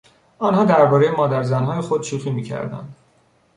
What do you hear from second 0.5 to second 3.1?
دربارهی مادرزنهای خود شوخی میکردند.